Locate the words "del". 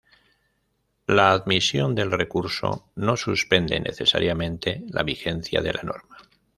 1.93-2.09